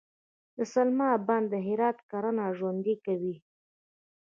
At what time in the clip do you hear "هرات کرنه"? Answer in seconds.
1.67-2.45